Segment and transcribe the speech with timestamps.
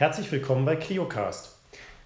[0.00, 1.58] Herzlich willkommen bei ClioCast.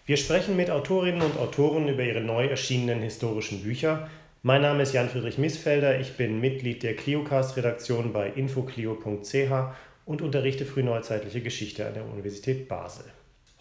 [0.05, 4.09] Wir sprechen mit Autorinnen und Autoren über ihre neu erschienenen historischen Bücher.
[4.43, 9.53] Mein Name ist Jan-Friedrich Missfelder, ich bin Mitglied der ClioCast-Redaktion bei infoclio.ch
[10.07, 13.05] und unterrichte frühneuzeitliche Geschichte an der Universität Basel.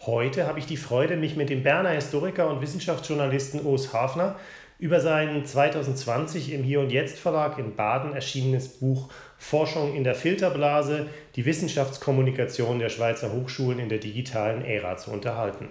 [0.00, 4.34] Heute habe ich die Freude, mich mit dem Berner Historiker und Wissenschaftsjournalisten Urs Hafner
[4.78, 10.14] über sein 2020 im Hier und Jetzt Verlag in Baden erschienenes Buch Forschung in der
[10.14, 11.06] Filterblase,
[11.36, 15.68] die Wissenschaftskommunikation der Schweizer Hochschulen in der digitalen Ära zu unterhalten.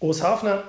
[0.00, 0.62] Urs Hafner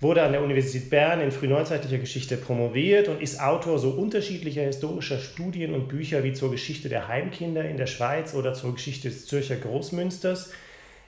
[0.00, 5.18] wurde an der Universität Bern in frühneuzeitlicher Geschichte promoviert und ist Autor so unterschiedlicher historischer
[5.18, 9.26] Studien und Bücher wie zur Geschichte der Heimkinder in der Schweiz oder zur Geschichte des
[9.26, 10.52] Zürcher Großmünsters.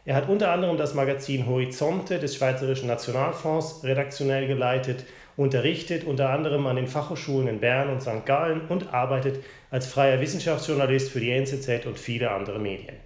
[0.04, 6.66] Er hat unter anderem das Magazin Horizonte des Schweizerischen Nationalfonds redaktionell geleitet– unterrichtet unter anderem
[6.66, 8.26] an den Fachhochschulen in Bern und St.
[8.26, 12.96] Gallen und arbeitet als freier Wissenschaftsjournalist für die NZZ und viele andere Medien.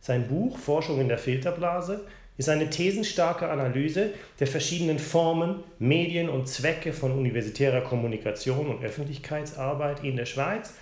[0.00, 2.04] Sein Buch Forschung in der Filterblase
[2.36, 10.02] ist eine thesenstarke Analyse der verschiedenen Formen, Medien und Zwecke von universitärer Kommunikation und Öffentlichkeitsarbeit
[10.02, 10.74] in der Schweiz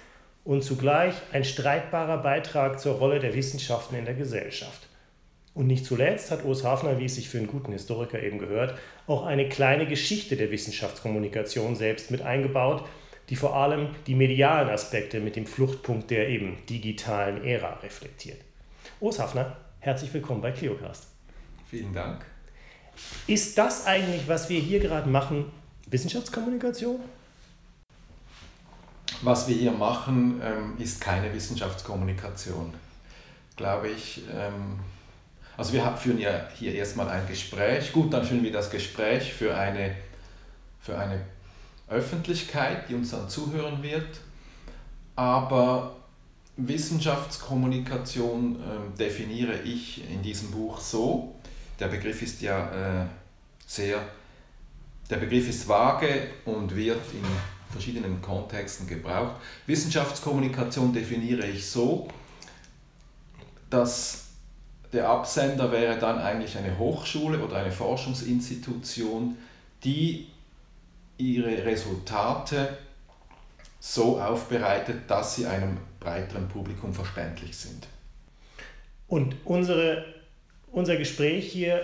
[0.44, 4.88] und zugleich ein streitbarer Beitrag zur Rolle der Wissenschaften in der Gesellschaft.
[5.54, 8.78] Und nicht zuletzt hat Urs Hafner, wie es sich für einen guten Historiker eben gehört,
[9.06, 12.84] auch eine kleine Geschichte der Wissenschaftskommunikation selbst mit eingebaut,
[13.28, 18.38] die vor allem die medialen Aspekte mit dem Fluchtpunkt der eben digitalen Ära reflektiert.
[19.00, 21.06] Urs Hafner, herzlich willkommen bei Cliocast.
[21.68, 22.24] Vielen Dank.
[23.26, 25.46] Ist das eigentlich, was wir hier gerade machen,
[25.86, 27.00] Wissenschaftskommunikation?
[29.20, 32.72] Was wir hier machen, ähm, ist keine Wissenschaftskommunikation,
[33.56, 34.22] glaube ich.
[35.56, 37.92] Also wir führen ja hier erstmal ein Gespräch.
[37.92, 39.94] Gut, dann führen wir das Gespräch für eine,
[40.80, 41.20] für eine
[41.88, 44.20] Öffentlichkeit, die uns dann zuhören wird.
[45.14, 45.96] Aber
[46.56, 51.34] Wissenschaftskommunikation äh, definiere ich in diesem Buch so.
[51.78, 53.06] Der Begriff ist ja äh,
[53.66, 54.00] sehr,
[55.10, 57.24] der Begriff ist vage und wird in
[57.70, 59.36] verschiedenen Kontexten gebraucht.
[59.66, 62.08] Wissenschaftskommunikation definiere ich so,
[63.70, 64.31] dass
[64.92, 69.36] der Absender wäre dann eigentlich eine Hochschule oder eine Forschungsinstitution,
[69.84, 70.28] die
[71.16, 72.76] ihre Resultate
[73.80, 77.88] so aufbereitet, dass sie einem breiteren Publikum verständlich sind.
[79.08, 80.04] Und unsere,
[80.70, 81.82] unser Gespräch hier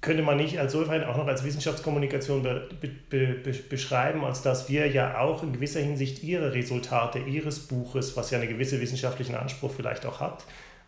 [0.00, 2.88] könnte man nicht als solchen auch noch als Wissenschaftskommunikation be, be,
[3.18, 8.30] be, beschreiben, als dass wir ja auch in gewisser Hinsicht ihre Resultate ihres Buches, was
[8.30, 10.44] ja einen gewissen wissenschaftlichen Anspruch vielleicht auch hat,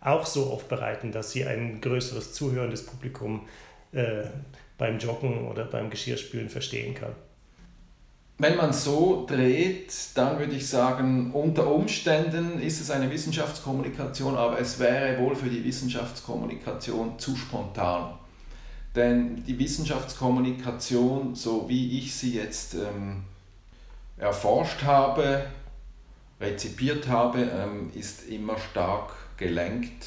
[0.07, 3.47] auch so aufbereiten, dass sie ein größeres zuhörendes Publikum
[3.93, 4.25] äh,
[4.79, 7.13] beim Joggen oder beim Geschirrspülen verstehen kann.
[8.39, 14.61] Wenn man so dreht, dann würde ich sagen, unter Umständen ist es eine Wissenschaftskommunikation, aber
[14.61, 18.13] es wäre wohl für die Wissenschaftskommunikation zu spontan.
[18.95, 23.25] Denn die Wissenschaftskommunikation, so wie ich sie jetzt ähm,
[24.19, 25.47] erforscht habe,
[26.39, 30.07] rezipiert habe, ähm, ist immer stark gelenkt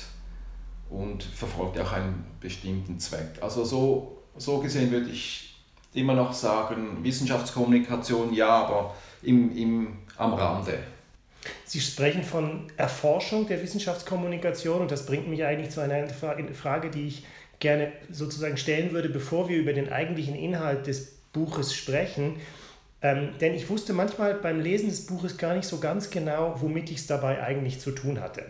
[0.90, 3.42] und verfolgt auch einen bestimmten Zweck.
[3.42, 5.56] Also so, so gesehen würde ich
[5.94, 10.80] immer noch sagen, Wissenschaftskommunikation ja, aber im, im, am Rande.
[11.66, 17.08] Sie sprechen von Erforschung der Wissenschaftskommunikation und das bringt mich eigentlich zu einer Frage, die
[17.08, 17.26] ich
[17.60, 22.38] gerne sozusagen stellen würde, bevor wir über den eigentlichen Inhalt des Buches sprechen.
[23.02, 26.90] Ähm, denn ich wusste manchmal beim Lesen des Buches gar nicht so ganz genau, womit
[26.90, 28.46] ich es dabei eigentlich zu tun hatte.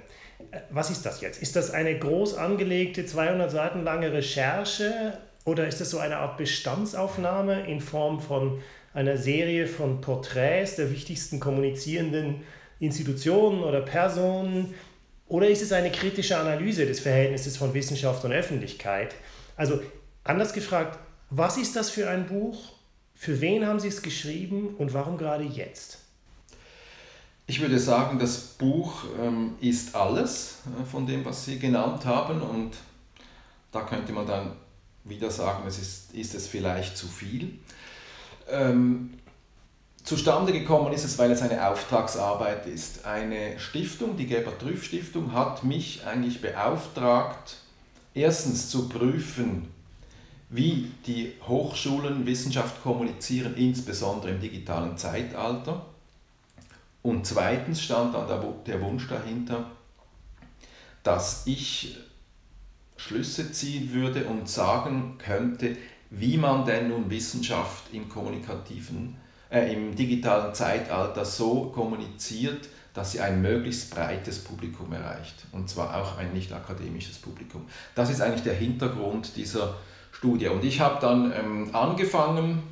[0.71, 1.41] Was ist das jetzt?
[1.41, 6.37] Ist das eine groß angelegte, 200 Seiten lange Recherche oder ist das so eine Art
[6.37, 8.61] Bestandsaufnahme in Form von
[8.93, 12.41] einer Serie von Porträts der wichtigsten kommunizierenden
[12.79, 14.73] Institutionen oder Personen?
[15.27, 19.13] Oder ist es eine kritische Analyse des Verhältnisses von Wissenschaft und Öffentlichkeit?
[19.55, 19.79] Also
[20.23, 20.97] anders gefragt,
[21.29, 22.73] was ist das für ein Buch?
[23.13, 26.08] Für wen haben Sie es geschrieben und warum gerade jetzt?
[27.49, 32.43] Ich würde sagen, das Buch ähm, ist alles äh, von dem, was Sie genannt haben
[32.43, 32.73] und
[33.71, 34.51] da könnte man dann
[35.03, 37.57] wieder sagen, es ist, ist es vielleicht zu viel.
[38.51, 39.15] Ähm,
[40.03, 43.05] zustande gekommen ist es, weil es eine Auftragsarbeit ist.
[43.05, 47.57] Eine Stiftung, die Gebert-Trüff Stiftung, hat mich eigentlich beauftragt,
[48.13, 49.69] erstens zu prüfen,
[50.51, 55.88] wie die Hochschulen Wissenschaft kommunizieren, insbesondere im digitalen Zeitalter
[57.01, 58.27] und zweitens stand dann
[58.65, 59.65] der Wunsch dahinter,
[61.03, 61.97] dass ich
[62.97, 65.77] Schlüsse ziehen würde und sagen könnte,
[66.09, 69.15] wie man denn nun Wissenschaft im kommunikativen,
[69.49, 75.45] äh, im digitalen Zeitalter so kommuniziert, dass sie ein möglichst breites Publikum erreicht.
[75.51, 77.65] Und zwar auch ein nicht akademisches Publikum.
[77.95, 79.75] Das ist eigentlich der Hintergrund dieser
[80.11, 80.47] Studie.
[80.47, 82.63] Und ich habe dann ähm, angefangen,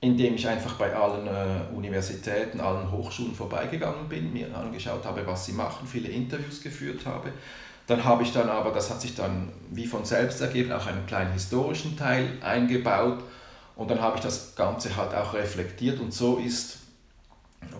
[0.00, 5.46] indem ich einfach bei allen äh, Universitäten, allen Hochschulen vorbeigegangen bin, mir angeschaut habe, was
[5.46, 7.32] sie machen, viele Interviews geführt habe.
[7.86, 11.06] Dann habe ich dann aber, das hat sich dann wie von selbst ergeben, auch einen
[11.06, 13.22] kleinen historischen Teil eingebaut
[13.76, 16.78] und dann habe ich das Ganze halt auch reflektiert und so ist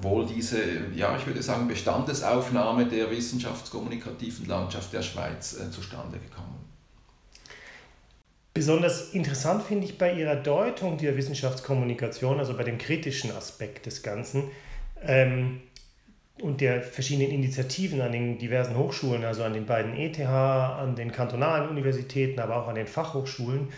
[0.00, 0.58] wohl diese,
[0.94, 6.55] ja, ich würde sagen, Bestandesaufnahme der wissenschaftskommunikativen Landschaft der Schweiz äh, zustande gekommen.
[8.56, 14.02] Besonders interessant finde ich bei Ihrer Deutung der Wissenschaftskommunikation, also bei dem kritischen Aspekt des
[14.02, 14.44] Ganzen
[15.02, 15.60] ähm,
[16.40, 21.12] und der verschiedenen Initiativen an den diversen Hochschulen, also an den beiden ETH, an den
[21.12, 23.68] kantonalen Universitäten, aber auch an den Fachhochschulen,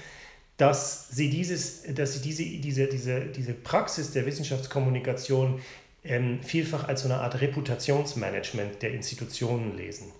[0.59, 5.61] dass Sie, dieses, dass Sie diese, diese, diese, diese Praxis der Wissenschaftskommunikation
[6.05, 10.13] ähm, vielfach als so eine Art Reputationsmanagement der Institutionen lesen.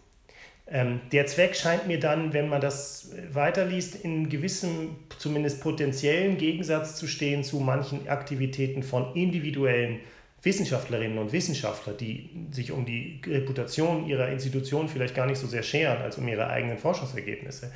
[0.71, 6.97] Ähm, der Zweck scheint mir dann, wenn man das weiterliest, in gewissem, zumindest potenziellen Gegensatz
[6.97, 10.01] zu stehen zu manchen Aktivitäten von individuellen
[10.43, 15.63] Wissenschaftlerinnen und Wissenschaftlern, die sich um die Reputation ihrer Institution vielleicht gar nicht so sehr
[15.63, 17.73] scheren als um ihre eigenen Forschungsergebnisse.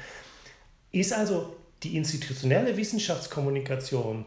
[0.92, 4.24] Ist also die institutionelle Wissenschaftskommunikation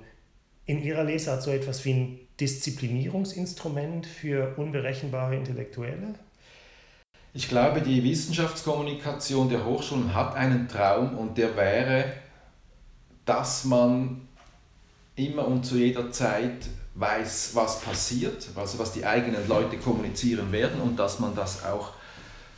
[0.66, 6.16] in Ihrer Lesart so etwas wie ein Disziplinierungsinstrument für unberechenbare Intellektuelle?
[7.38, 12.14] Ich glaube, die Wissenschaftskommunikation der Hochschulen hat einen Traum und der wäre,
[13.26, 14.26] dass man
[15.18, 20.80] immer und zu jeder Zeit weiß, was passiert, also was die eigenen Leute kommunizieren werden
[20.80, 21.92] und dass man das auch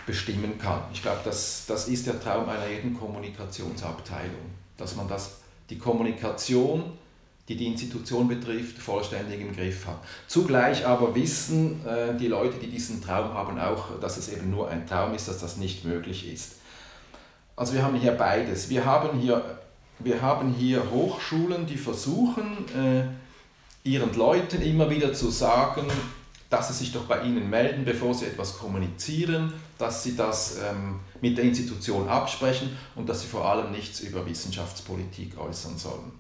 [0.06, 0.82] bestimmen kann.
[0.94, 5.40] Ich glaube, das, das ist der Traum einer jeden Kommunikationsabteilung, dass man das,
[5.72, 6.84] die Kommunikation
[7.48, 10.00] die die Institution betrifft, vollständig im Griff hat.
[10.28, 14.70] Zugleich aber wissen äh, die Leute, die diesen Traum haben, auch, dass es eben nur
[14.70, 16.56] ein Traum ist, dass das nicht möglich ist.
[17.56, 18.70] Also wir haben hier beides.
[18.70, 19.60] Wir haben hier,
[20.00, 23.04] wir haben hier Hochschulen, die versuchen, äh,
[23.84, 25.88] ihren Leuten immer wieder zu sagen,
[26.50, 31.00] dass sie sich doch bei ihnen melden, bevor sie etwas kommunizieren, dass sie das ähm,
[31.22, 36.12] mit der Institution absprechen und dass sie vor allem nichts über Wissenschaftspolitik äußern sollen.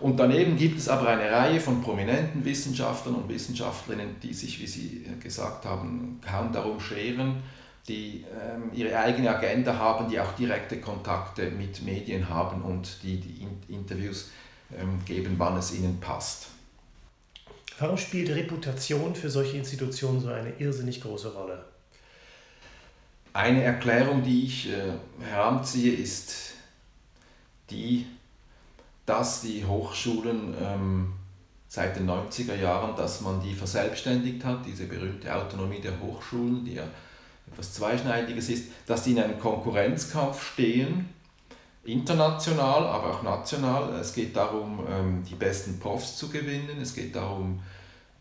[0.00, 4.66] Und daneben gibt es aber eine Reihe von prominenten Wissenschaftlern und Wissenschaftlerinnen, die sich, wie
[4.66, 7.42] Sie gesagt haben, kaum darum scheren,
[7.88, 13.18] die ähm, ihre eigene Agenda haben, die auch direkte Kontakte mit Medien haben und die
[13.18, 14.30] die in Interviews
[14.76, 16.48] ähm, geben, wann es ihnen passt.
[17.78, 21.64] Warum spielt Reputation für solche Institutionen so eine irrsinnig große Rolle?
[23.32, 26.54] Eine Erklärung, die ich äh, heranziehe, ist
[27.70, 28.06] die,
[29.06, 31.12] dass die Hochschulen ähm,
[31.68, 36.74] seit den 90er Jahren, dass man die verselbstständigt hat, diese berühmte Autonomie der Hochschulen, die
[36.74, 36.84] ja
[37.52, 41.08] etwas Zweischneidiges ist, dass die in einem Konkurrenzkampf stehen,
[41.84, 43.94] international, aber auch national.
[44.00, 47.60] Es geht darum, ähm, die besten Profs zu gewinnen, es geht darum,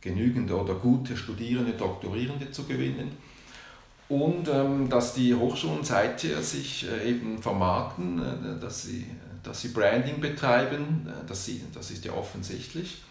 [0.02, 3.12] genügend oder gute Studierende, Doktorierende zu gewinnen.
[4.08, 9.08] Und ähm, dass die Hochschulen seither sich äh, eben vermarkten, äh, dass sie
[9.46, 13.02] dass sie Branding betreiben, äh, das, sie, das ist ja offensichtlich.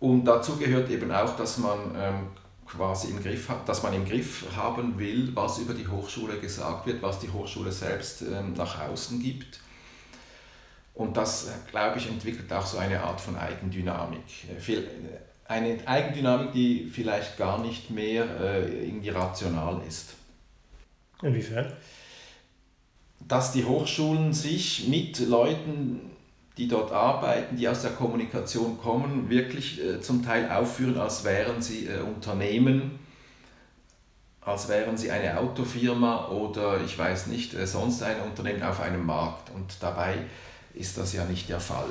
[0.00, 2.26] Und dazu gehört eben auch, dass man ähm,
[2.66, 6.86] quasi im Griff hat, dass man im Griff haben will, was über die Hochschule gesagt
[6.86, 9.60] wird, was die Hochschule selbst ähm, nach außen gibt.
[10.94, 14.24] Und das, äh, glaube ich, entwickelt auch so eine Art von Eigendynamik.
[14.68, 14.82] Äh,
[15.46, 20.14] eine Eigendynamik, die vielleicht gar nicht mehr äh, irgendwie rational ist.
[21.22, 21.72] Inwiefern?
[23.28, 26.00] Dass die Hochschulen sich mit Leuten,
[26.56, 31.62] die dort arbeiten, die aus der Kommunikation kommen, wirklich äh, zum Teil aufführen, als wären
[31.62, 32.98] sie äh, Unternehmen,
[34.40, 39.06] als wären sie eine Autofirma oder ich weiß nicht, äh, sonst ein Unternehmen auf einem
[39.06, 39.50] Markt.
[39.54, 40.14] Und dabei
[40.74, 41.88] ist das ja nicht der Fall.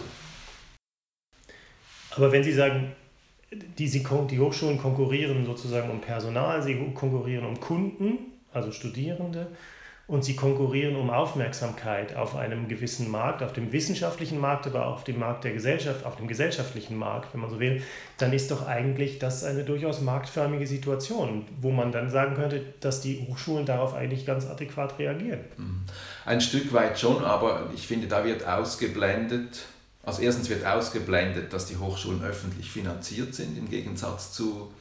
[2.15, 2.91] Aber wenn Sie sagen,
[3.51, 8.17] die, die Hochschulen konkurrieren sozusagen um Personal, sie konkurrieren um Kunden,
[8.53, 9.47] also Studierende,
[10.07, 14.95] und sie konkurrieren um Aufmerksamkeit auf einem gewissen Markt, auf dem wissenschaftlichen Markt, aber auch
[14.95, 17.81] auf dem Markt der Gesellschaft, auf dem gesellschaftlichen Markt, wenn man so will,
[18.17, 23.01] dann ist doch eigentlich das eine durchaus marktförmige Situation, wo man dann sagen könnte, dass
[23.01, 25.41] die Hochschulen darauf eigentlich ganz adäquat reagieren.
[25.57, 25.83] Mhm.
[26.25, 29.65] Ein Stück weit schon, aber ich finde, da wird ausgeblendet,
[30.03, 34.73] also erstens wird ausgeblendet, dass die Hochschulen öffentlich finanziert sind, im Gegensatz zu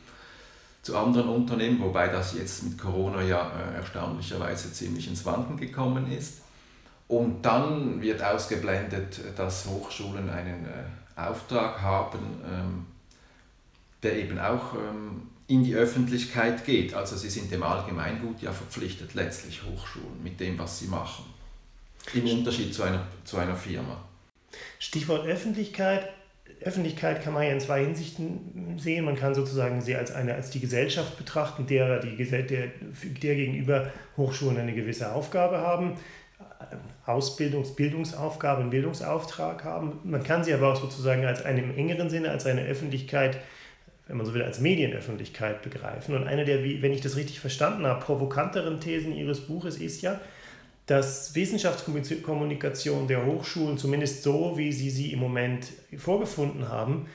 [0.83, 6.11] zu anderen Unternehmen, wobei das jetzt mit Corona ja äh, erstaunlicherweise ziemlich ins Wanken gekommen
[6.11, 6.41] ist.
[7.09, 12.87] Und dann wird ausgeblendet, dass Hochschulen einen äh, Auftrag haben, ähm,
[14.03, 16.95] der eben auch ähm, in die Öffentlichkeit geht.
[16.95, 21.25] Also sie sind dem Allgemeingut ja verpflichtet, letztlich Hochschulen, mit dem, was sie machen.
[22.15, 24.01] Im Unterschied zu einer, zu einer Firma.
[24.79, 26.09] Stichwort Öffentlichkeit.
[26.63, 29.05] Öffentlichkeit kann man ja in zwei Hinsichten sehen.
[29.05, 33.91] Man kann sozusagen sie als, eine, als die Gesellschaft betrachten, der, die, der, der gegenüber
[34.17, 35.95] Hochschulen eine gewisse Aufgabe haben,
[37.07, 40.01] Ausbildungs-, Bildungsaufgabe, einen Bildungsauftrag haben.
[40.05, 43.39] Man kann sie aber auch sozusagen als eine im engeren Sinne, als eine Öffentlichkeit
[44.11, 46.17] wenn man so will, als Medienöffentlichkeit begreifen.
[46.17, 50.21] Und eine der, wenn ich das richtig verstanden habe, provokanteren Thesen Ihres Buches ist ja,
[50.91, 57.07] dass Wissenschaftskommunikation der Hochschulen, zumindest so, wie Sie sie im Moment vorgefunden haben,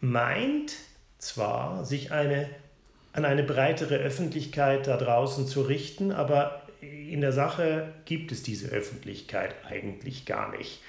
[0.00, 0.72] meint
[1.18, 2.48] zwar, sich eine,
[3.12, 8.68] an eine breitere Öffentlichkeit da draußen zu richten, aber in der Sache gibt es diese
[8.70, 10.80] Öffentlichkeit eigentlich gar nicht.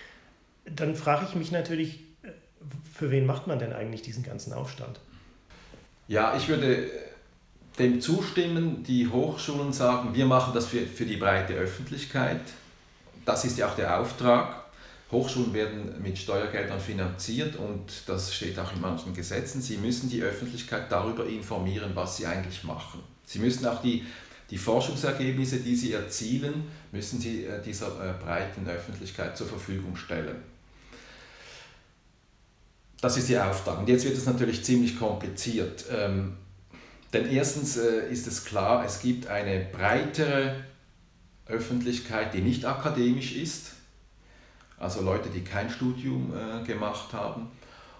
[0.63, 2.00] Dann frage ich mich natürlich,
[2.93, 5.01] für wen macht man denn eigentlich diesen ganzen Aufstand?
[6.07, 6.89] Ja, ich würde
[7.80, 12.42] dem zustimmen, die Hochschulen sagen, wir machen das für, für die breite Öffentlichkeit.
[13.25, 14.62] Das ist ja auch der Auftrag.
[15.12, 19.62] Hochschulen werden mit Steuergeldern finanziert und das steht auch in manchen Gesetzen.
[19.62, 23.01] Sie müssen die Öffentlichkeit darüber informieren, was sie eigentlich machen.
[23.25, 24.06] Sie müssen auch die,
[24.50, 30.38] die Forschungsergebnisse, die sie erzielen, müssen sie äh, dieser äh, breiten Öffentlichkeit zur Verfügung stellen.
[33.01, 33.80] Das ist Ihr Auftrag.
[33.80, 35.86] Und jetzt wird es natürlich ziemlich kompliziert.
[37.13, 40.56] Denn erstens äh, ist es klar, es gibt eine breitere
[41.46, 43.74] Öffentlichkeit, die nicht akademisch ist,
[44.77, 47.48] also Leute, die kein Studium äh, gemacht haben.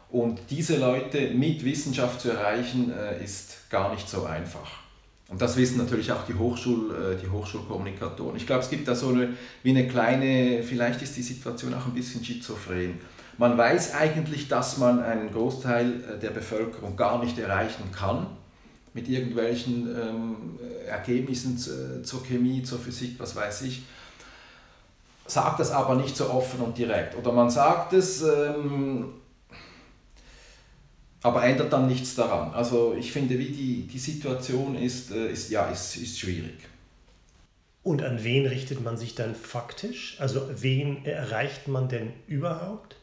[0.10, 4.80] Und diese Leute mit Wissenschaft zu erreichen, äh, ist gar nicht so einfach.
[5.28, 8.36] Und das wissen natürlich auch die, Hochschul, die Hochschulkommunikatoren.
[8.36, 9.30] Ich glaube, es gibt da so eine,
[9.64, 13.00] wie eine kleine, vielleicht ist die Situation auch ein bisschen schizophren.
[13.38, 18.28] Man weiß eigentlich, dass man einen Großteil der Bevölkerung gar nicht erreichen kann
[18.94, 23.84] mit irgendwelchen ähm, Ergebnissen äh, zur Chemie, zur Physik, was weiß ich.
[25.26, 27.16] Sagt das aber nicht so offen und direkt.
[27.16, 29.14] Oder man sagt es, ähm,
[31.24, 32.54] aber ändert dann nichts daran.
[32.54, 36.58] Also ich finde, wie die, die Situation ist, äh, ist, ja, ist, ist schwierig.
[37.84, 40.18] Und an wen richtet man sich dann faktisch?
[40.20, 42.96] Also wen erreicht man denn überhaupt?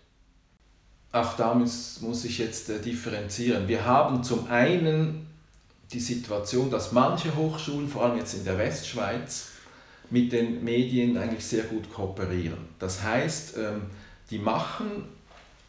[1.10, 3.68] Auch da muss, muss ich jetzt äh, differenzieren.
[3.68, 5.27] Wir haben zum einen
[5.92, 9.48] die Situation, dass manche Hochschulen, vor allem jetzt in der Westschweiz,
[10.10, 12.58] mit den Medien eigentlich sehr gut kooperieren.
[12.78, 13.82] Das heißt, ähm,
[14.30, 15.04] die machen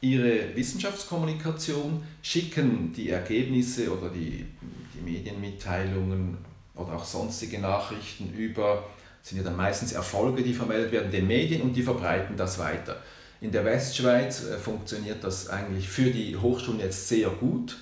[0.01, 4.45] ihre Wissenschaftskommunikation, schicken die Ergebnisse oder die,
[4.93, 6.37] die Medienmitteilungen
[6.75, 8.85] oder auch sonstige Nachrichten über,
[9.21, 13.01] sind ja dann meistens Erfolge, die vermeldet werden, den Medien und die verbreiten das weiter.
[13.41, 17.77] In der Westschweiz äh, funktioniert das eigentlich für die Hochschulen jetzt sehr gut,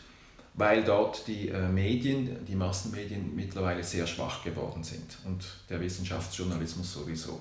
[0.57, 6.91] weil dort die äh, Medien, die Massenmedien mittlerweile sehr schwach geworden sind und der Wissenschaftsjournalismus
[6.93, 7.39] sowieso.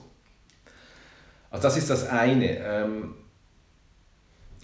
[1.51, 2.59] Also das ist das eine.
[2.59, 3.15] Ähm,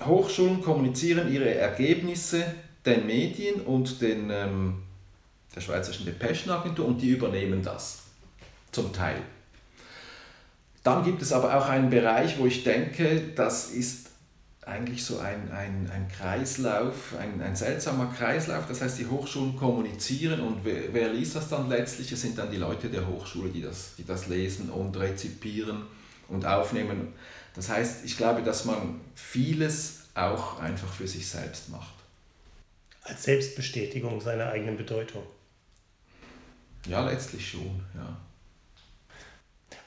[0.04, 2.44] Hochschulen kommunizieren ihre Ergebnisse
[2.84, 4.82] den Medien und den, ähm,
[5.54, 8.02] der Schweizerischen Depeschenagentur und die übernehmen das
[8.70, 9.22] zum Teil.
[10.82, 14.10] Dann gibt es aber auch einen Bereich, wo ich denke, das ist
[14.64, 18.66] eigentlich so ein, ein, ein Kreislauf, ein, ein seltsamer Kreislauf.
[18.68, 22.12] Das heißt, die Hochschulen kommunizieren und wer, wer liest das dann letztlich?
[22.12, 25.82] Es sind dann die Leute der Hochschule, die das, die das lesen und rezipieren
[26.28, 27.12] und aufnehmen.
[27.54, 31.94] Das heißt, ich glaube, dass man vieles auch einfach für sich selbst macht.
[33.02, 35.24] Als Selbstbestätigung seiner eigenen Bedeutung.
[36.86, 38.16] Ja, letztlich schon, ja.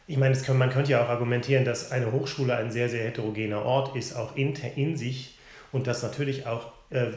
[0.08, 3.64] Ich meine, kann, man könnte ja auch argumentieren, dass eine Hochschule ein sehr, sehr heterogener
[3.64, 5.38] Ort ist, auch in, in sich
[5.72, 7.08] und dass natürlich auch äh,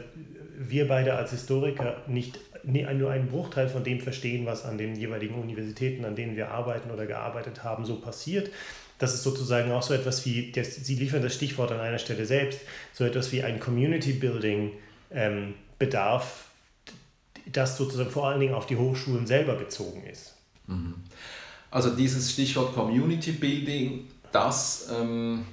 [0.57, 5.35] wir beide als Historiker nicht nur einen Bruchteil von dem verstehen, was an den jeweiligen
[5.35, 8.51] Universitäten, an denen wir arbeiten oder gearbeitet haben, so passiert.
[8.97, 12.25] Das ist sozusagen auch so etwas wie, das, Sie liefern das Stichwort an einer Stelle
[12.25, 12.59] selbst,
[12.91, 14.73] so etwas wie ein Community Building
[15.11, 16.49] ähm, bedarf,
[17.45, 20.35] das sozusagen vor allen Dingen auf die Hochschulen selber bezogen ist.
[20.67, 20.95] Mhm.
[21.71, 25.45] Also dieses Stichwort Community Building, das, ähm,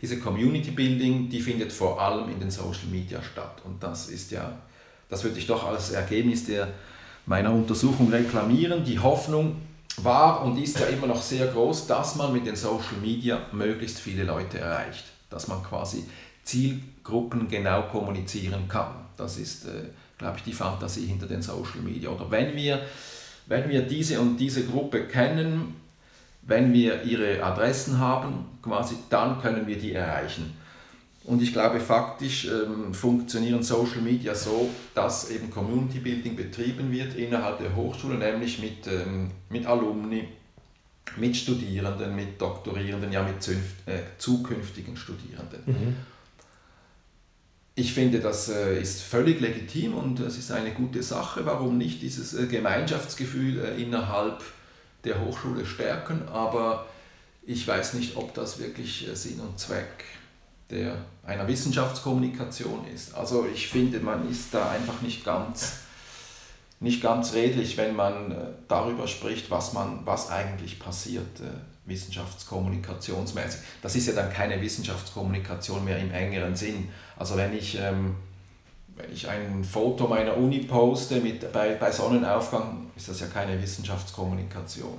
[0.00, 3.62] diese Community Building, die findet vor allem in den Social Media statt.
[3.64, 4.52] Und das ist ja,
[5.08, 6.68] das würde ich doch als Ergebnis der,
[7.26, 8.84] meiner Untersuchung reklamieren.
[8.84, 9.56] Die Hoffnung
[9.98, 13.98] war und ist ja immer noch sehr groß, dass man mit den Social Media möglichst
[13.98, 15.04] viele Leute erreicht.
[15.30, 16.04] Dass man quasi
[16.44, 18.92] Zielgruppen genau kommunizieren kann.
[19.16, 19.84] Das ist, äh,
[20.18, 22.10] glaube ich, die Fantasie hinter den Social Media.
[22.10, 22.82] Oder wenn wir
[23.46, 25.74] wenn wir diese und diese Gruppe kennen,
[26.42, 30.56] wenn wir ihre Adressen haben, quasi, dann können wir die erreichen.
[31.24, 37.14] Und ich glaube, faktisch ähm, funktionieren Social Media so, dass eben Community Building betrieben wird
[37.14, 40.26] innerhalb der Hochschule, nämlich mit, ähm, mit Alumni,
[41.16, 45.60] mit Studierenden, mit Doktorierenden, ja mit äh, zukünftigen Studierenden.
[45.66, 45.96] Mhm.
[47.74, 51.46] Ich finde, das äh, ist völlig legitim und es ist eine gute Sache.
[51.46, 54.42] Warum nicht dieses äh, Gemeinschaftsgefühl äh, innerhalb
[55.04, 56.28] der Hochschule stärken?
[56.28, 56.86] Aber
[57.46, 60.04] ich weiß nicht, ob das wirklich Sinn und Zweck
[60.68, 63.14] der, einer Wissenschaftskommunikation ist.
[63.14, 65.78] Also ich finde, man ist da einfach nicht ganz,
[66.78, 68.36] nicht ganz redlich, wenn man
[68.68, 71.40] darüber spricht, was, man, was eigentlich passiert
[71.86, 73.60] wissenschaftskommunikationsmäßig.
[73.82, 76.88] Das ist ja dann keine Wissenschaftskommunikation mehr im engeren Sinn.
[77.16, 78.16] Also wenn ich, ähm,
[78.96, 83.60] wenn ich ein Foto meiner Uni poste mit, bei, bei Sonnenaufgang, ist das ja keine
[83.60, 84.98] Wissenschaftskommunikation.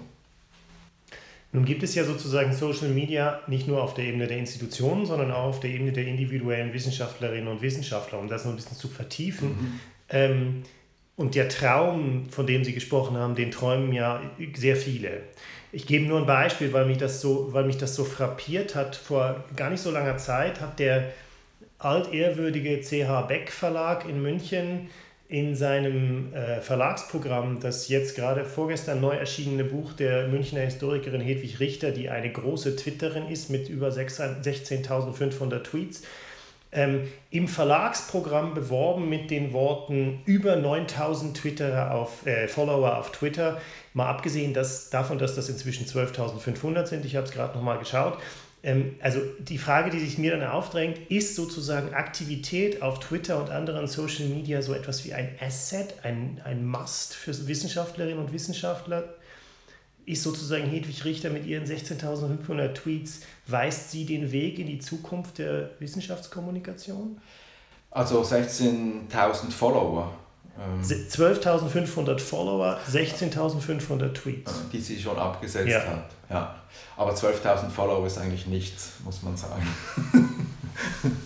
[1.54, 5.32] Nun gibt es ja sozusagen Social Media nicht nur auf der Ebene der Institutionen, sondern
[5.32, 8.88] auch auf der Ebene der individuellen Wissenschaftlerinnen und Wissenschaftler, um das noch ein bisschen zu
[8.88, 9.50] vertiefen.
[9.50, 9.80] Mhm.
[10.10, 10.64] Ähm,
[11.16, 14.20] und der Traum, von dem Sie gesprochen haben, den träumen ja
[14.56, 15.22] sehr viele.
[15.76, 18.96] Ich gebe nur ein Beispiel, weil mich das so, weil mich das so frappiert hat.
[18.96, 21.12] Vor gar nicht so langer Zeit hat der
[21.80, 24.92] altehrwürdige CH Beck Verlag in München
[25.30, 31.60] in seinem äh, Verlagsprogramm das jetzt gerade vorgestern neu erschienene Buch der Münchner Historikerin Hedwig
[31.60, 36.04] Richter, die eine große Twitterin ist mit über 16.500 Tweets,
[36.74, 43.60] ähm, im Verlagsprogramm beworben mit den Worten über 9000 Twitterer auf, äh, Follower auf Twitter.
[43.94, 48.18] Mal abgesehen dass, davon, dass das inzwischen 12.500 sind, ich habe es gerade nochmal geschaut.
[48.64, 53.50] Ähm, also die Frage, die sich mir dann aufdrängt, ist sozusagen Aktivität auf Twitter und
[53.50, 59.16] anderen Social Media so etwas wie ein Asset, ein, ein Must für Wissenschaftlerinnen und Wissenschaftler?
[60.06, 65.38] Ist sozusagen Hedwig Richter mit ihren 16.500 Tweets, weist sie den Weg in die Zukunft
[65.38, 67.22] der Wissenschaftskommunikation?
[67.92, 70.12] Also 16.000 Follower.
[70.84, 74.52] 12.500 ähm, Follower, 16.500 Tweets.
[74.72, 75.80] Die sie schon abgesetzt ja.
[75.80, 76.10] hat.
[76.30, 76.56] Ja.
[76.96, 79.68] Aber 12.000 Follower ist eigentlich nichts, muss man sagen.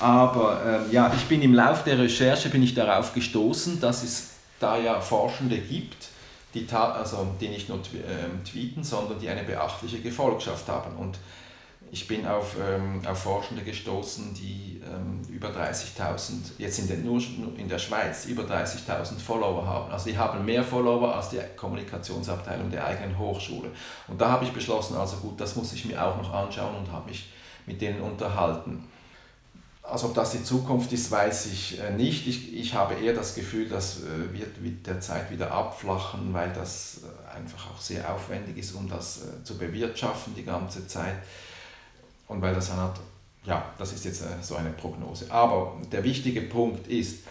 [0.00, 4.30] Aber ähm, ja, ich bin im Laufe der Recherche bin ich darauf gestoßen, dass es
[4.58, 6.08] da ja Forschende gibt,
[6.54, 10.96] die, also, die nicht nur ähm, tweeten, sondern die eine beachtliche Gefolgschaft haben.
[10.96, 11.18] Und
[11.90, 17.20] ich bin auf, ähm, auf Forschende gestoßen, die ähm, über 30.000, jetzt in der, nur
[17.58, 19.92] in der Schweiz, über 30.000 Follower haben.
[19.92, 23.70] Also die haben mehr Follower als die Kommunikationsabteilung der eigenen Hochschule.
[24.08, 26.90] Und da habe ich beschlossen, also gut, das muss ich mir auch noch anschauen und
[26.90, 27.30] habe mich
[27.66, 28.88] mit denen unterhalten.
[29.82, 32.26] Also ob das die Zukunft ist, weiß ich äh, nicht.
[32.28, 36.52] Ich, ich habe eher das Gefühl, das äh, wird mit der Zeit wieder abflachen, weil
[36.52, 41.16] das äh, einfach auch sehr aufwendig ist, um das zu bewirtschaften die ganze Zeit
[42.28, 42.98] und weil das hat,
[43.44, 45.26] ja, das ist jetzt so eine Prognose.
[45.30, 47.24] Aber der wichtige Punkt ist,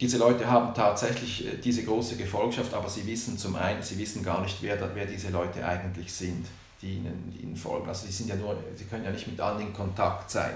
[0.00, 4.42] diese Leute haben tatsächlich diese große Gefolgschaft, aber sie wissen zum einen, sie wissen gar
[4.42, 6.46] nicht, wer, wer diese Leute eigentlich sind,
[6.82, 7.88] die ihnen, die ihnen folgen.
[7.88, 10.52] Also die sind ja nur, sie können ja nicht mit allen in Kontakt sein.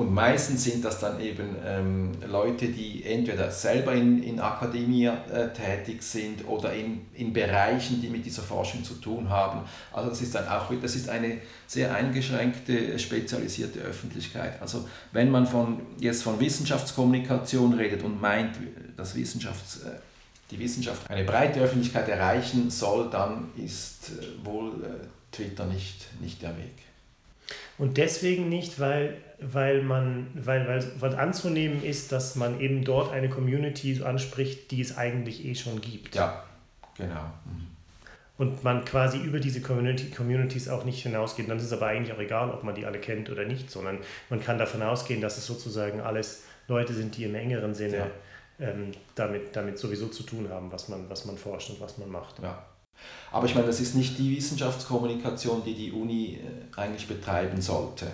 [0.00, 5.48] Und meistens sind das dann eben ähm, Leute, die entweder selber in, in Akademie äh,
[5.52, 9.60] tätig sind oder in, in Bereichen, die mit dieser Forschung zu tun haben.
[9.92, 14.62] Also das ist dann auch das ist eine sehr eingeschränkte, spezialisierte Öffentlichkeit.
[14.62, 18.56] Also wenn man von, jetzt von Wissenschaftskommunikation redet und meint,
[18.96, 19.90] dass Wissenschafts, äh,
[20.50, 26.40] die Wissenschaft eine breite Öffentlichkeit erreichen soll, dann ist äh, wohl äh, Twitter nicht, nicht
[26.40, 26.89] der Weg.
[27.80, 33.12] Und deswegen nicht, weil weil man, weil, weil was anzunehmen ist, dass man eben dort
[33.12, 36.14] eine Community anspricht, die es eigentlich eh schon gibt.
[36.14, 36.44] Ja,
[36.96, 37.24] genau.
[37.46, 37.66] Mhm.
[38.36, 41.48] Und man quasi über diese Community, Communities auch nicht hinausgeht.
[41.48, 43.98] Dann ist es aber eigentlich auch egal, ob man die alle kennt oder nicht, sondern
[44.30, 47.96] man kann davon ausgehen, dass es sozusagen alles Leute sind, die im engeren Sinne
[48.58, 48.68] ja.
[48.68, 52.10] ähm, damit, damit sowieso zu tun haben, was man, was man forscht und was man
[52.10, 52.38] macht.
[52.42, 52.62] Ja.
[53.32, 58.06] Aber ich meine, das ist nicht die Wissenschaftskommunikation, die die Uni äh, eigentlich betreiben sollte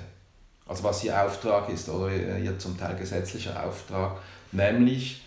[0.66, 4.18] also was ihr Auftrag ist oder ihr zum Teil gesetzlicher Auftrag,
[4.53, 5.22] nämlich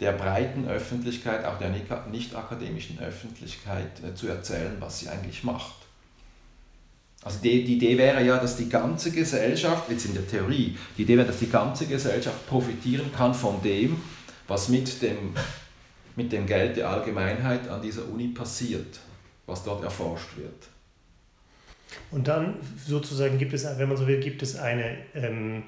[0.00, 5.74] der breiten Öffentlichkeit, auch der nicht akademischen Öffentlichkeit äh, zu erzählen, was sie eigentlich macht.
[7.22, 11.02] Also die, die Idee wäre ja, dass die ganze Gesellschaft, jetzt in der Theorie, die
[11.02, 14.02] Idee wäre, dass die ganze Gesellschaft profitieren kann von dem,
[14.48, 15.34] was mit dem,
[16.16, 19.00] mit dem Geld der Allgemeinheit an dieser Uni passiert,
[19.46, 20.68] was dort erforscht wird.
[22.10, 25.64] Und dann sozusagen gibt es, wenn man so will, gibt es eine, ähm,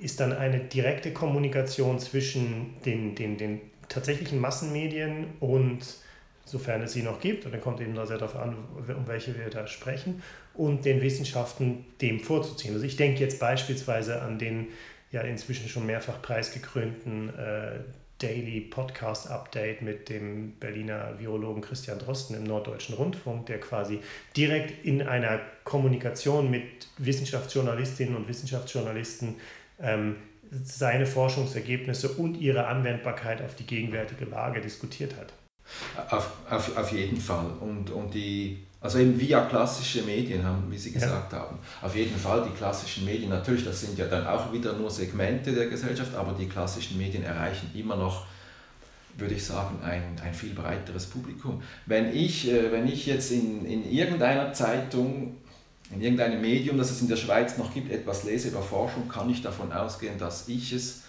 [0.00, 5.80] ist dann eine direkte Kommunikation zwischen den, den, den tatsächlichen Massenmedien und
[6.44, 9.36] sofern es sie noch gibt, und dann kommt eben da sehr darauf an, um welche
[9.36, 10.22] wir da sprechen,
[10.54, 12.74] und den Wissenschaften dem vorzuziehen.
[12.74, 14.68] Also ich denke jetzt beispielsweise an den
[15.10, 17.80] ja inzwischen schon mehrfach preisgekrönten äh,
[18.18, 24.00] Daily Podcast Update mit dem Berliner Virologen Christian Drosten im Norddeutschen Rundfunk, der quasi
[24.36, 29.36] direkt in einer Kommunikation mit Wissenschaftsjournalistinnen und Wissenschaftsjournalisten
[29.80, 30.16] ähm,
[30.64, 35.32] seine Forschungsergebnisse und ihre Anwendbarkeit auf die gegenwärtige Lage diskutiert hat.
[36.10, 37.50] Auf, auf, auf jeden Fall.
[37.60, 41.40] Und, und die, also eben via klassische Medien, haben, wie Sie gesagt ja.
[41.40, 41.58] haben.
[41.82, 45.52] Auf jeden Fall die klassischen Medien, natürlich, das sind ja dann auch wieder nur Segmente
[45.52, 48.26] der Gesellschaft, aber die klassischen Medien erreichen immer noch,
[49.16, 51.62] würde ich sagen, ein, ein viel breiteres Publikum.
[51.86, 55.36] Wenn ich, äh, wenn ich jetzt in, in irgendeiner Zeitung,
[55.90, 59.30] in irgendeinem Medium, das es in der Schweiz noch gibt, etwas lese über Forschung, kann
[59.30, 61.04] ich davon ausgehen, dass ich es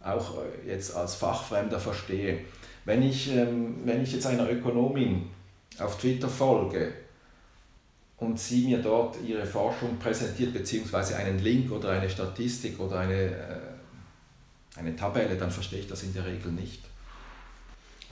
[0.00, 2.40] auch äh, jetzt als Fachfremder verstehe.
[2.84, 5.28] Wenn ich, ähm, wenn ich jetzt einer Ökonomin
[5.78, 6.92] auf Twitter folge,
[8.18, 13.14] und sie mir dort ihre Forschung präsentiert, beziehungsweise einen Link oder eine Statistik oder eine,
[13.14, 16.82] äh, eine Tabelle, dann verstehe ich das in der Regel nicht.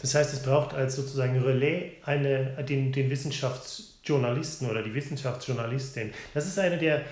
[0.01, 6.12] Das heißt, es braucht als sozusagen Relais eine, den, den Wissenschaftsjournalisten oder die Wissenschaftsjournalistin.
[6.35, 7.03] Das ist eine der,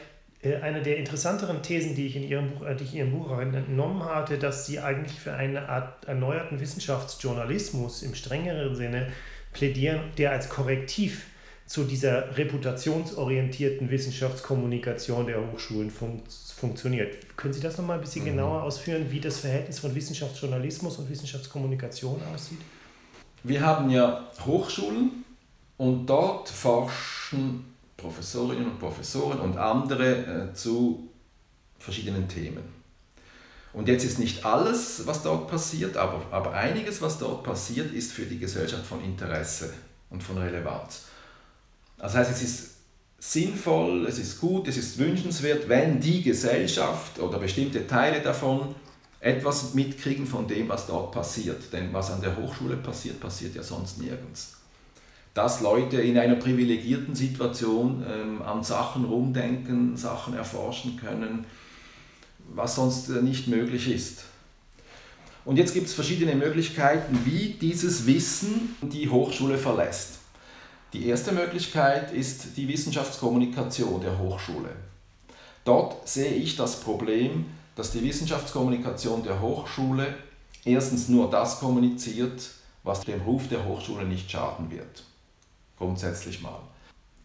[0.43, 3.11] äh, eine der interessanteren Thesen, die ich, in ihrem Buch, äh, die ich in Ihrem
[3.13, 9.11] Buch entnommen hatte, dass Sie eigentlich für eine Art erneuerten Wissenschaftsjournalismus im strengeren Sinne
[9.53, 11.27] plädieren, der als Korrektiv
[11.67, 16.23] zu dieser reputationsorientierten Wissenschaftskommunikation der Hochschulen fun
[16.57, 17.37] funktioniert.
[17.37, 18.29] Können Sie das nochmal ein bisschen mhm.
[18.29, 22.61] genauer ausführen, wie das Verhältnis von Wissenschaftsjournalismus und Wissenschaftskommunikation aussieht?
[23.43, 25.25] Wir haben ja Hochschulen
[25.77, 31.09] und dort forschen Professorinnen und Professoren und andere äh, zu
[31.79, 32.63] verschiedenen Themen.
[33.73, 38.13] Und jetzt ist nicht alles, was dort passiert, aber, aber einiges, was dort passiert, ist
[38.13, 39.73] für die Gesellschaft von Interesse
[40.11, 41.07] und von Relevanz.
[42.05, 42.71] Das heißt, es ist
[43.19, 48.75] sinnvoll, es ist gut, es ist wünschenswert, wenn die Gesellschaft oder bestimmte Teile davon
[49.21, 51.73] etwas mitkriegen von dem, was dort passiert.
[51.73, 54.59] Denn was an der Hochschule passiert, passiert ja sonst nirgends.
[55.33, 61.47] Dass Leute in einer privilegierten Situation ähm, an Sachen rumdenken, Sachen erforschen können,
[62.55, 64.25] was sonst äh, nicht möglich ist.
[65.47, 70.19] Und jetzt gibt es verschiedene Möglichkeiten, wie dieses Wissen die Hochschule verlässt.
[70.95, 74.69] Die erste Möglichkeit ist die Wissenschaftskommunikation der Hochschule.
[75.65, 80.15] Dort sehe ich das Problem, dass die Wissenschaftskommunikation der Hochschule
[80.65, 82.49] erstens nur das kommuniziert,
[82.85, 85.03] was dem Ruf der Hochschule nicht schaden wird.
[85.79, 86.61] Grundsätzlich mal.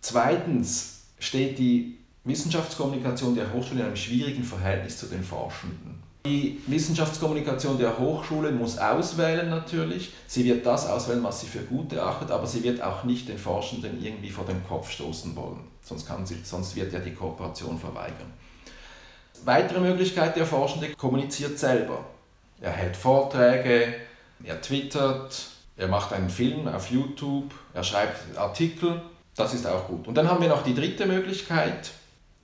[0.01, 5.98] Zweitens steht die Wissenschaftskommunikation der Hochschule in einem schwierigen Verhältnis zu den Forschenden.
[6.25, 10.13] Die Wissenschaftskommunikation der Hochschule muss auswählen natürlich.
[10.27, 13.37] Sie wird das auswählen, was sie für gut erachtet, aber sie wird auch nicht den
[13.37, 15.61] Forschenden irgendwie vor den Kopf stoßen wollen.
[15.81, 18.33] Sonst, kann sie, sonst wird ja die Kooperation verweigern.
[19.45, 22.03] Weitere Möglichkeit, der Forschende kommuniziert selber.
[22.59, 23.95] Er hält Vorträge,
[24.43, 29.01] er twittert, er macht einen Film auf YouTube, er schreibt Artikel.
[29.37, 30.05] Das ist auch gut.
[30.05, 31.91] Und dann haben wir noch die dritte Möglichkeit,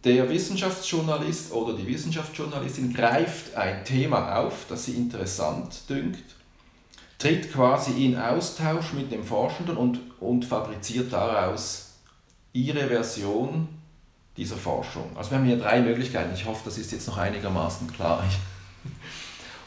[0.05, 6.23] der Wissenschaftsjournalist oder die Wissenschaftsjournalistin greift ein Thema auf, das sie interessant dünkt,
[7.17, 11.93] tritt quasi in Austausch mit dem Forschenden und, und fabriziert daraus
[12.53, 13.67] ihre Version
[14.37, 15.09] dieser Forschung.
[15.15, 16.33] Also wir haben hier drei Möglichkeiten.
[16.35, 18.23] Ich hoffe, das ist jetzt noch einigermaßen klar.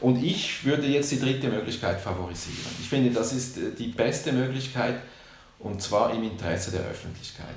[0.00, 2.70] Und ich würde jetzt die dritte Möglichkeit favorisieren.
[2.80, 5.02] Ich finde, das ist die beste Möglichkeit
[5.58, 7.56] und zwar im Interesse der Öffentlichkeit.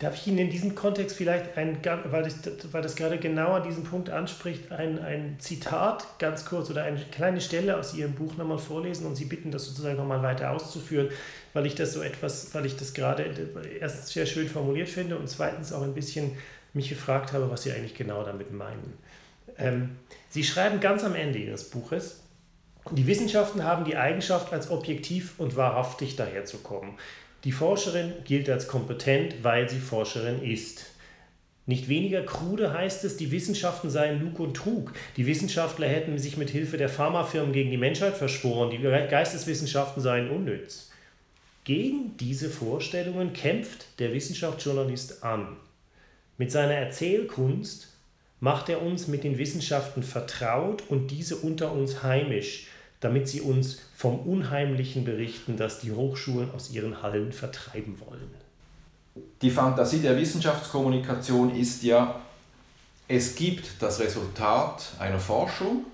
[0.00, 2.36] Darf ich Ihnen in diesem Kontext vielleicht ein, weil das,
[2.70, 7.00] weil das gerade genau an diesem Punkt anspricht, ein, ein Zitat ganz kurz oder eine
[7.10, 11.08] kleine Stelle aus Ihrem Buch nochmal vorlesen und Sie bitten, das sozusagen nochmal weiter auszuführen,
[11.52, 13.24] weil ich das so etwas, weil ich das gerade
[13.80, 16.30] erstens sehr schön formuliert finde und zweitens auch ein bisschen
[16.74, 18.96] mich gefragt habe, was Sie eigentlich genau damit meinen.
[19.58, 19.96] Ähm,
[20.30, 22.20] Sie schreiben ganz am Ende Ihres Buches,
[22.92, 26.94] die Wissenschaften haben die Eigenschaft, als objektiv und wahrhaftig daherzukommen.
[27.44, 30.86] Die Forscherin gilt als kompetent, weil sie Forscherin ist.
[31.66, 34.92] Nicht weniger krude heißt es, die Wissenschaften seien Lug und Trug.
[35.16, 40.30] Die Wissenschaftler hätten sich mit Hilfe der Pharmafirmen gegen die Menschheit verschworen, die Geisteswissenschaften seien
[40.30, 40.90] unnütz.
[41.64, 45.58] Gegen diese Vorstellungen kämpft der Wissenschaftsjournalist an.
[46.38, 47.88] Mit seiner Erzählkunst
[48.40, 52.68] macht er uns mit den Wissenschaften vertraut und diese unter uns heimisch
[53.00, 58.30] damit sie uns vom Unheimlichen berichten, das die Hochschulen aus ihren Hallen vertreiben wollen.
[59.42, 62.20] Die Fantasie der Wissenschaftskommunikation ist ja,
[63.06, 65.86] es gibt das Resultat einer Forschung,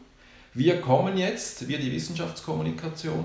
[0.55, 3.25] wir kommen jetzt, wir die Wissenschaftskommunikation,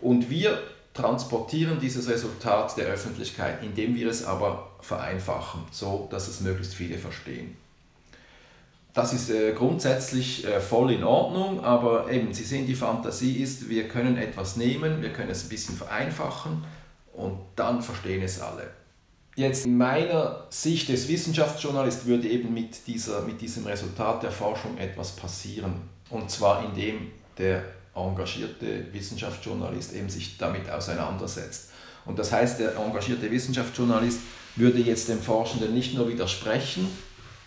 [0.00, 0.62] und wir
[0.94, 6.98] transportieren dieses Resultat der Öffentlichkeit, indem wir es aber vereinfachen, so dass es möglichst viele
[6.98, 7.56] verstehen.
[8.92, 13.68] Das ist äh, grundsätzlich äh, voll in Ordnung, aber eben, Sie sehen, die Fantasie ist,
[13.68, 16.64] wir können etwas nehmen, wir können es ein bisschen vereinfachen
[17.12, 18.68] und dann verstehen es alle.
[19.36, 24.76] Jetzt in meiner Sicht des Wissenschaftsjournalisten würde eben mit, dieser, mit diesem Resultat der Forschung
[24.76, 25.74] etwas passieren.
[26.10, 27.62] Und zwar indem der
[27.94, 31.70] engagierte Wissenschaftsjournalist eben sich damit auseinandersetzt.
[32.06, 34.18] Und das heißt, der engagierte Wissenschaftsjournalist
[34.56, 36.88] würde jetzt dem Forschenden nicht nur widersprechen,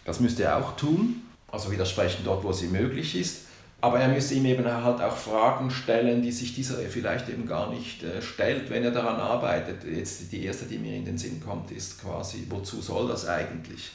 [0.05, 1.22] das müsste er auch tun,
[1.53, 3.45] also widersprechen dort, wo sie möglich ist.
[3.79, 7.69] Aber er müsste ihm eben halt auch Fragen stellen, die sich dieser vielleicht eben gar
[7.69, 9.83] nicht äh, stellt, wenn er daran arbeitet.
[9.83, 13.91] Jetzt die erste, die mir in den Sinn kommt, ist quasi, wozu soll das eigentlich?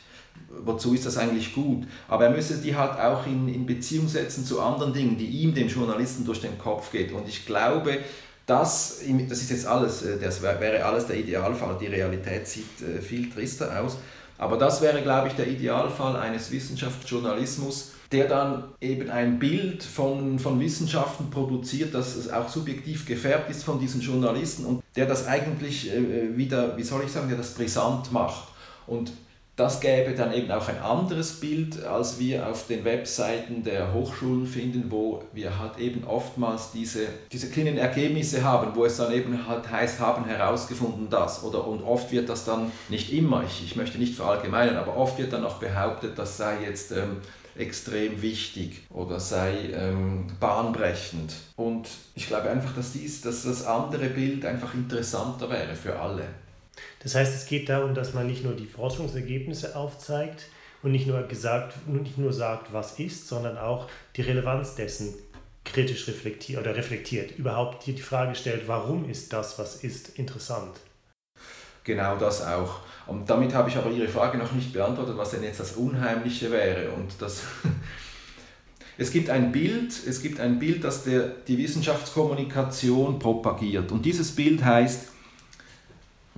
[0.65, 1.87] Wozu ist das eigentlich gut?
[2.07, 5.53] Aber er müsste die halt auch in, in Beziehung setzen zu anderen Dingen, die ihm,
[5.53, 7.11] dem Journalisten, durch den Kopf geht.
[7.11, 7.99] Und ich glaube,
[8.49, 11.77] das, das ist jetzt alles, äh, das wäre alles der Idealfall.
[11.79, 13.99] Die Realität sieht äh, viel trister aus.
[14.39, 20.39] Aber das wäre, glaube ich, der Idealfall eines Wissenschaftsjournalismus, der dann eben ein Bild von,
[20.39, 25.93] von Wissenschaften produziert, das auch subjektiv gefärbt ist von diesen Journalisten und der das eigentlich
[25.93, 28.49] äh, wieder, wie soll ich sagen, der das brisant macht.
[28.87, 29.13] Und
[29.59, 34.47] das gäbe dann eben auch ein anderes Bild, als wir auf den Webseiten der Hochschulen
[34.47, 39.49] finden, wo wir halt eben oftmals diese, diese kleinen Ergebnisse haben, wo es dann eben
[39.49, 41.43] halt heißt, haben herausgefunden das.
[41.43, 45.19] Oder, und oft wird das dann, nicht immer, ich, ich möchte nicht verallgemeinern, aber oft
[45.19, 47.17] wird dann auch behauptet, das sei jetzt ähm,
[47.57, 51.35] extrem wichtig oder sei ähm, bahnbrechend.
[51.57, 56.23] Und ich glaube einfach, dass, dies, dass das andere Bild einfach interessanter wäre für alle.
[57.03, 60.47] Das heißt, es geht darum, dass man nicht nur die Forschungsergebnisse aufzeigt
[60.83, 65.15] und nicht nur, gesagt, nicht nur sagt, was ist, sondern auch die Relevanz dessen
[65.65, 67.39] kritisch reflektiert oder reflektiert.
[67.39, 70.81] Überhaupt die Frage stellt, warum ist das, was ist, interessant?
[71.85, 72.81] Genau das auch.
[73.07, 76.51] Und damit habe ich aber Ihre Frage noch nicht beantwortet, was denn jetzt das Unheimliche
[76.51, 76.91] wäre.
[76.91, 77.43] Und das
[78.99, 83.91] es gibt ein Bild, es gibt ein Bild, das der, die Wissenschaftskommunikation propagiert.
[83.93, 85.09] Und dieses Bild heißt,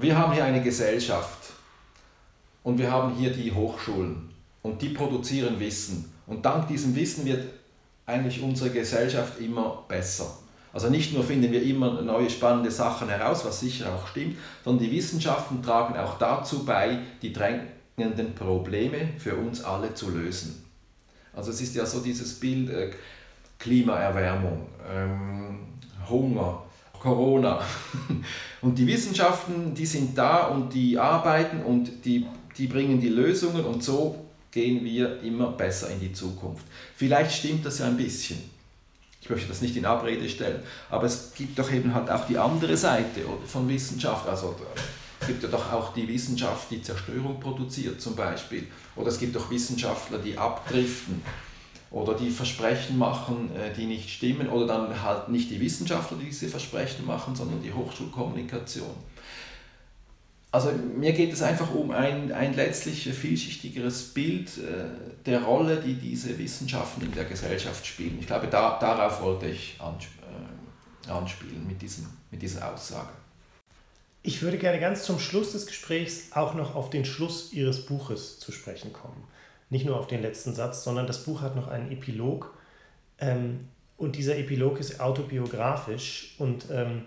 [0.02, 1.52] wir haben hier eine Gesellschaft
[2.62, 4.30] und wir haben hier die Hochschulen
[4.62, 6.12] und die produzieren Wissen.
[6.26, 7.48] Und dank diesem Wissen wird
[8.06, 10.38] eigentlich unsere Gesellschaft immer besser.
[10.72, 14.84] Also nicht nur finden wir immer neue spannende Sachen heraus, was sicher auch stimmt, sondern
[14.84, 20.64] die Wissenschaften tragen auch dazu bei, die drängenden Probleme für uns alle zu lösen.
[21.34, 22.90] Also es ist ja so dieses Bild äh,
[23.58, 25.58] Klimaerwärmung, ähm,
[26.08, 26.62] Hunger,
[27.00, 27.60] Corona.
[28.60, 32.26] Und die Wissenschaften, die sind da und die arbeiten und die,
[32.58, 36.66] die bringen die Lösungen und so gehen wir immer besser in die Zukunft.
[36.94, 38.38] Vielleicht stimmt das ja ein bisschen.
[39.22, 42.36] Ich möchte das nicht in Abrede stellen, aber es gibt doch eben halt auch die
[42.36, 44.28] andere Seite von Wissenschaft.
[44.28, 44.54] Also
[45.20, 48.66] es gibt ja doch auch die Wissenschaft, die Zerstörung produziert zum Beispiel.
[48.96, 51.22] Oder es gibt doch Wissenschaftler, die abdriften
[51.90, 56.26] oder die Versprechen machen, äh, die nicht stimmen, oder dann halt nicht die Wissenschaftler, die
[56.26, 58.90] diese Versprechen machen, sondern die Hochschulkommunikation.
[60.52, 65.94] Also mir geht es einfach um ein, ein letztlich vielschichtigeres Bild äh, der Rolle, die
[65.94, 68.18] diese Wissenschaften in der Gesellschaft spielen.
[68.20, 73.10] Ich glaube, da, darauf wollte ich äh, anspielen mit, diesem, mit dieser Aussage.
[74.22, 78.38] Ich würde gerne ganz zum Schluss des Gesprächs auch noch auf den Schluss Ihres Buches
[78.38, 79.24] zu sprechen kommen
[79.70, 82.54] nicht nur auf den letzten Satz, sondern das Buch hat noch einen Epilog.
[83.18, 87.02] Ähm, und dieser Epilog ist autobiografisch und ähm,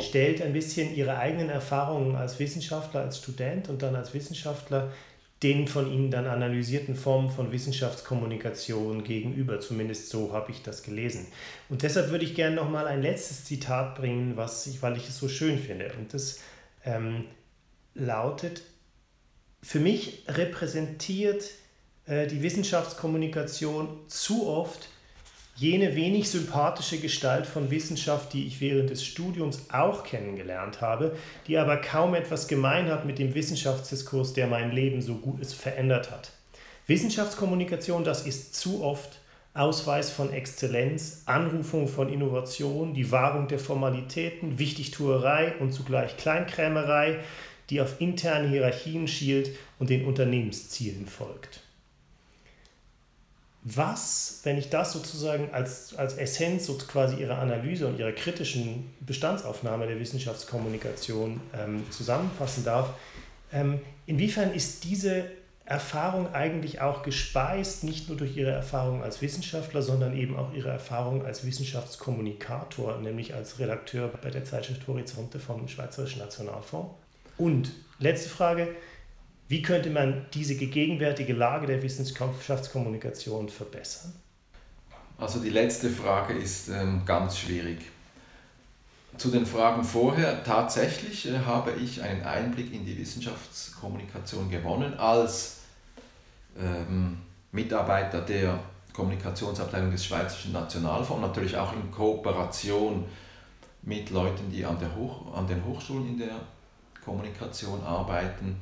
[0.00, 4.92] stellt ein bisschen ihre eigenen Erfahrungen als Wissenschaftler, als Student und dann als Wissenschaftler
[5.42, 9.60] den von ihnen dann analysierten Formen von Wissenschaftskommunikation gegenüber.
[9.60, 11.26] Zumindest so habe ich das gelesen.
[11.68, 15.08] Und deshalb würde ich gerne noch mal ein letztes Zitat bringen, was ich, weil ich
[15.08, 15.92] es so schön finde.
[15.98, 16.40] Und das
[16.84, 17.24] ähm,
[17.94, 18.62] lautet:
[19.62, 21.50] Für mich repräsentiert
[22.08, 24.88] die Wissenschaftskommunikation zu oft
[25.56, 31.16] jene wenig sympathische Gestalt von Wissenschaft, die ich während des Studiums auch kennengelernt habe,
[31.48, 35.52] die aber kaum etwas gemein hat mit dem Wissenschaftsdiskurs, der mein Leben so gut es
[35.52, 36.30] verändert hat.
[36.86, 39.18] Wissenschaftskommunikation, das ist zu oft
[39.54, 47.18] Ausweis von Exzellenz, Anrufung von Innovation, die Wahrung der Formalitäten, Wichtigtuerei und zugleich Kleinkrämerei,
[47.70, 51.65] die auf interne Hierarchien schielt und den Unternehmenszielen folgt
[53.68, 58.94] was, wenn ich das sozusagen als, als Essenz so quasi Ihrer Analyse und Ihrer kritischen
[59.00, 62.90] Bestandsaufnahme der Wissenschaftskommunikation ähm, zusammenfassen darf,
[63.52, 65.24] ähm, inwiefern ist diese
[65.64, 70.68] Erfahrung eigentlich auch gespeist, nicht nur durch Ihre Erfahrung als Wissenschaftler, sondern eben auch Ihre
[70.68, 76.94] Erfahrung als Wissenschaftskommunikator, nämlich als Redakteur bei der Zeitschrift Horizonte vom Schweizerischen Nationalfonds.
[77.36, 78.68] Und letzte Frage,
[79.48, 84.12] wie könnte man diese gegenwärtige Lage der Wissenschaftskommunikation verbessern?
[85.18, 87.78] Also die letzte Frage ist ähm, ganz schwierig.
[89.16, 95.58] Zu den Fragen vorher, tatsächlich äh, habe ich einen Einblick in die Wissenschaftskommunikation gewonnen als
[96.60, 97.18] ähm,
[97.52, 98.58] Mitarbeiter der
[98.92, 103.04] Kommunikationsabteilung des Schweizerischen Nationalfonds, natürlich auch in Kooperation
[103.82, 106.40] mit Leuten, die an, der Hoch, an den Hochschulen in der
[107.02, 108.56] Kommunikation arbeiten.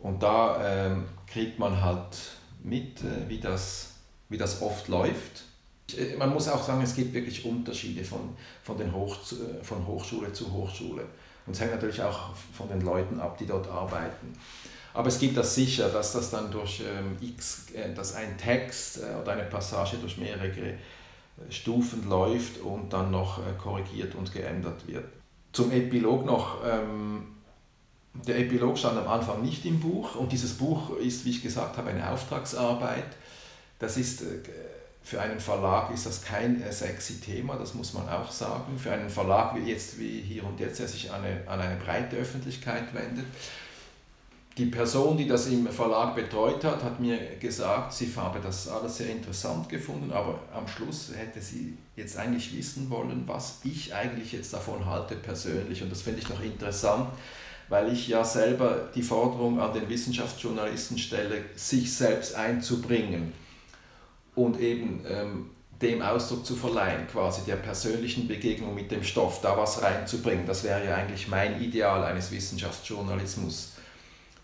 [0.00, 2.16] Und da ähm, kriegt man halt
[2.62, 3.94] mit, äh, wie, das,
[4.28, 5.44] wie das oft läuft.
[5.96, 9.86] Äh, man muss auch sagen, es gibt wirklich Unterschiede von, von, den Hoch, äh, von
[9.86, 11.04] Hochschule zu Hochschule.
[11.46, 14.34] Und es hängt natürlich auch von den Leuten ab, die dort arbeiten.
[14.92, 18.98] Aber es gibt das sicher, dass das dann durch ähm, X, äh, dass ein Text
[18.98, 20.76] äh, oder eine Passage durch mehrere äh,
[21.48, 25.04] Stufen läuft und dann noch korrigiert und geändert wird.
[25.52, 26.58] Zum Epilog noch.
[26.64, 27.36] Ähm,
[28.26, 31.76] der Epilog stand am Anfang nicht im Buch und dieses Buch ist, wie ich gesagt
[31.76, 33.04] habe, eine Auftragsarbeit.
[33.78, 34.26] Das ist äh,
[35.02, 38.78] für einen Verlag ist das kein äh, sexy Thema, das muss man auch sagen.
[38.78, 41.76] Für einen Verlag wie jetzt wie hier und jetzt, der sich an eine, an eine
[41.76, 43.26] breite Öffentlichkeit wendet.
[44.58, 48.98] Die Person, die das im Verlag betreut hat, hat mir gesagt, sie habe das alles
[48.98, 54.32] sehr interessant gefunden, aber am Schluss hätte sie jetzt eigentlich wissen wollen, was ich eigentlich
[54.32, 55.82] jetzt davon halte persönlich.
[55.82, 57.08] Und das finde ich noch interessant,
[57.70, 63.32] weil ich ja selber die Forderung an den Wissenschaftsjournalisten stelle, sich selbst einzubringen
[64.34, 69.56] und eben ähm, dem Ausdruck zu verleihen, quasi der persönlichen Begegnung mit dem Stoff, da
[69.56, 70.46] was reinzubringen.
[70.46, 73.74] Das wäre ja eigentlich mein Ideal eines Wissenschaftsjournalismus.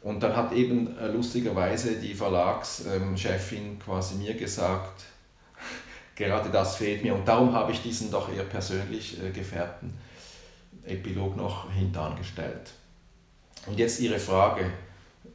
[0.02, 5.02] Und dann hat eben äh, lustigerweise die Verlagschefin quasi mir gesagt,
[6.14, 9.92] gerade das fehlt mir und darum habe ich diesen doch eher persönlich äh, gefärbten
[10.84, 12.70] Epilog noch hintangestellt.
[13.66, 14.70] Und jetzt Ihre Frage,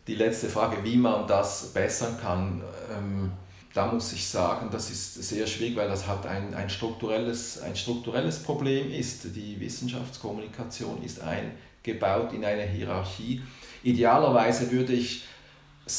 [0.07, 2.61] die letzte Frage, wie man das bessern kann.
[2.91, 3.31] Ähm,
[3.73, 7.75] da muss ich sagen, das ist sehr schwierig, weil das halt ein, ein, strukturelles, ein
[7.75, 9.35] strukturelles Problem ist.
[9.35, 13.41] Die Wissenschaftskommunikation ist eingebaut in eine Hierarchie.
[13.83, 15.23] Idealerweise würde ich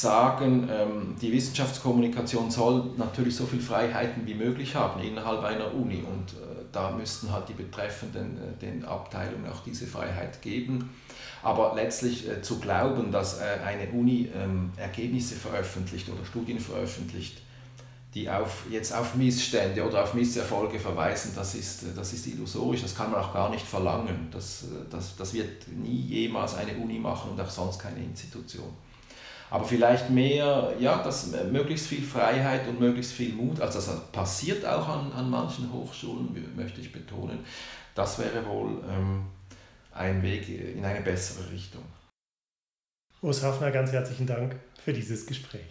[0.01, 5.97] sagen, ähm, die Wissenschaftskommunikation soll natürlich so viele Freiheiten wie möglich haben innerhalb einer Uni
[5.97, 10.89] und äh, da müssten halt die Betreffenden äh, den Abteilungen auch diese Freiheit geben.
[11.43, 17.41] Aber letztlich äh, zu glauben, dass eine Uni ähm, Ergebnisse veröffentlicht oder Studien veröffentlicht,
[18.13, 22.95] die auf, jetzt auf Missstände oder auf Misserfolge verweisen, das ist, das ist illusorisch, das
[22.95, 24.29] kann man auch gar nicht verlangen.
[24.31, 28.69] Das, das, das wird nie jemals eine Uni machen und auch sonst keine Institution.
[29.53, 34.65] Aber vielleicht mehr, ja, das, möglichst viel Freiheit und möglichst viel Mut, also das passiert
[34.65, 37.37] auch an, an manchen Hochschulen, möchte ich betonen,
[37.93, 39.27] das wäre wohl ähm,
[39.91, 41.83] ein Weg in eine bessere Richtung.
[43.21, 45.69] Urs Hafner, ganz herzlichen Dank für dieses Gespräch.